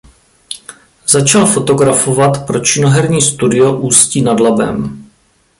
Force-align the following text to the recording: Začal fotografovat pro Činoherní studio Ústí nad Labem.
Začal 1.07 1.45
fotografovat 1.45 2.45
pro 2.47 2.59
Činoherní 2.59 3.21
studio 3.21 3.77
Ústí 3.79 4.21
nad 4.21 4.39
Labem. 4.39 5.07